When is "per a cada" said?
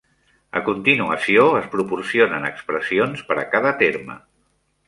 3.29-3.79